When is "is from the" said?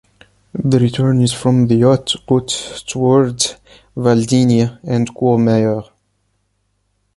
1.21-1.79